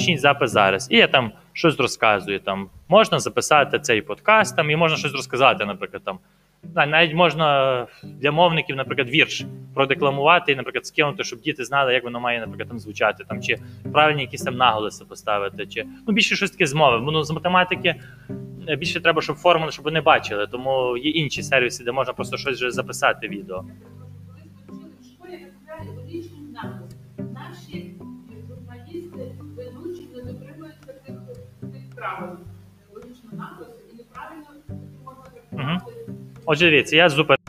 [0.00, 0.88] почніть запис зараз.
[0.90, 2.40] І я там щось розказую.
[2.40, 6.18] Там можна записати цей подкаст, там і можна щось розказати, наприклад, там.
[6.74, 9.44] Навіть можна для мовників, наприклад, вірш
[9.74, 13.58] продекламувати і, наприклад, скинути, щоб діти знали, як воно має, наприклад, там звучати, там чи
[13.92, 17.12] правильні якісь там наголоси поставити, чи ну більше щось таке з мови.
[17.12, 17.94] Ну, з математики
[18.68, 20.46] е, більше треба, щоб формули, щоб вони бачили.
[20.46, 23.64] Тому є інші сервіси, де можна просто щось вже записати відео.
[31.99, 32.37] тих правил
[32.93, 34.45] логічного напису і неправильно
[35.05, 36.11] можна трактувати.
[36.45, 37.48] Отже, дивіться, я зупинив.